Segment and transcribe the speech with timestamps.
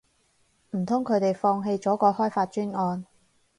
[0.71, 3.05] 唔通佢哋放棄咗個開發專案